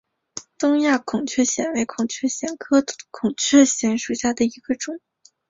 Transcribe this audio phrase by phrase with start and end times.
[0.57, 4.99] 东亚孔雀藓为孔雀藓科孔雀藓属下的一个种。